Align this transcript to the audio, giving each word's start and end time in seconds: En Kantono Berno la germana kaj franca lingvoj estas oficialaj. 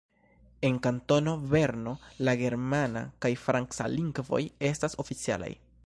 En 0.61 0.79
Kantono 0.85 1.33
Berno 1.51 1.93
la 2.29 2.35
germana 2.43 3.05
kaj 3.27 3.31
franca 3.45 3.91
lingvoj 3.99 4.43
estas 4.73 4.99
oficialaj. 5.07 5.53